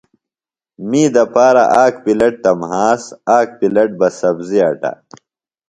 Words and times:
می 0.89 1.03
دپارہ 1.15 1.65
آک 1.83 1.93
پِلیٹ 2.03 2.33
تہ 2.43 2.51
مھاس، 2.61 3.03
آک 3.37 3.47
پِلیٹ 3.59 3.89
بہ 3.99 4.07
سبزیۡ 4.19 4.65
اٹہ۔ 4.69 4.91